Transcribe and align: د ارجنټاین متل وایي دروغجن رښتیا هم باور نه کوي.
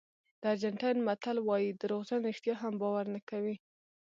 د 0.41 0.43
ارجنټاین 0.53 0.97
متل 1.07 1.37
وایي 1.43 1.69
دروغجن 1.81 2.19
رښتیا 2.29 2.55
هم 2.61 2.73
باور 2.81 3.05
نه 3.15 3.19
کوي. 3.29 3.55